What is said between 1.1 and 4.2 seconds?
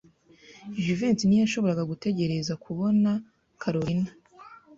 ntiyashoboraga gutegereza kubona Kalorina.